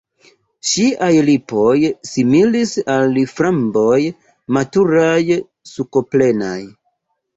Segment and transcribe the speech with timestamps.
[0.69, 1.73] Ŝiaj lipoj
[2.11, 3.99] similis al framboj,
[4.59, 5.23] maturaj,
[5.75, 6.59] sukoplenaj.